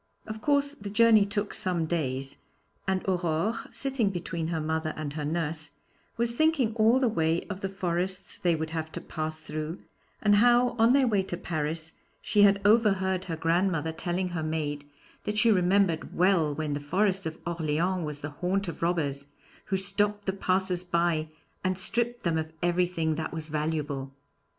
Of 0.25 0.41
course, 0.41 0.71
the 0.71 0.89
journey 0.89 1.27
took 1.27 1.53
some 1.53 1.85
days, 1.85 2.37
and 2.87 3.07
Aurore, 3.07 3.53
sitting 3.69 4.09
between 4.09 4.47
her 4.47 4.59
mother 4.59 4.95
and 4.97 5.13
her 5.13 5.23
nurse, 5.23 5.73
was 6.17 6.33
thinking 6.33 6.73
all 6.73 6.99
the 6.99 7.07
way 7.07 7.43
of 7.51 7.61
the 7.61 7.69
forests 7.69 8.39
they 8.39 8.55
would 8.55 8.71
have 8.71 8.91
to 8.93 8.99
pass 9.01 9.37
through, 9.37 9.77
and 10.19 10.37
how, 10.37 10.69
on 10.79 10.93
their 10.93 11.05
way 11.05 11.21
to 11.21 11.37
Paris, 11.37 11.91
she 12.19 12.41
had 12.41 12.59
overheard 12.65 13.25
her 13.25 13.35
grandmother 13.37 13.91
telling 13.91 14.29
her 14.29 14.41
maid 14.41 14.89
that 15.25 15.37
she 15.37 15.51
remembered 15.51 16.17
well 16.17 16.51
when 16.55 16.73
the 16.73 16.79
Forest 16.79 17.27
of 17.27 17.37
Orleans 17.45 18.03
was 18.03 18.21
the 18.21 18.31
haunt 18.31 18.67
of 18.67 18.81
robbers, 18.81 19.27
who 19.65 19.77
stopped 19.77 20.25
the 20.25 20.33
passers 20.33 20.83
by 20.83 21.27
and 21.63 21.77
stripped 21.77 22.23
them 22.23 22.39
of 22.39 22.51
everything 22.63 23.13
that 23.17 23.31
was 23.31 23.49
valuable. 23.49 24.11